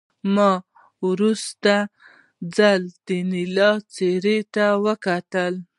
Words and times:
ما 0.33 0.51
په 0.97 1.03
وروستي 1.11 1.77
ځل 2.55 2.81
د 3.05 3.07
انیلا 3.21 3.69
څېرې 3.93 4.37
ته 4.53 4.65
وکتل 4.85 5.53